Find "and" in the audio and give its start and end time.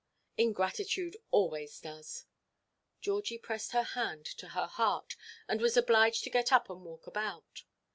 5.47-5.61, 6.71-6.83